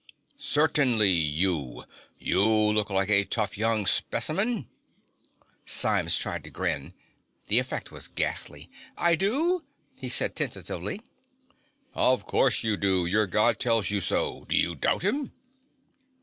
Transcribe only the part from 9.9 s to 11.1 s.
He said tentatively.